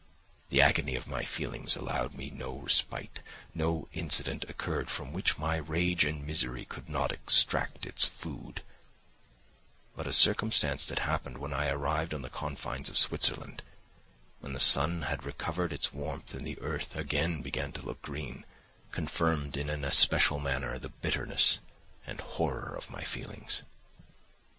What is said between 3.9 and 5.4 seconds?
incident occurred from which